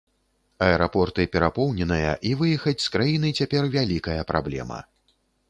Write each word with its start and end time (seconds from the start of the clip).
Аэрапорты 0.67 1.25
перапоўненыя 1.35 2.15
і 2.31 2.31
выехаць 2.41 2.81
з 2.85 2.91
краіны 2.97 3.27
цяпер 3.43 3.69
вялікая 3.79 4.19
праблема. 4.35 4.83